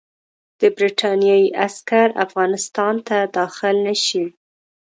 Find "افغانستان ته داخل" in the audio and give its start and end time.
2.25-3.75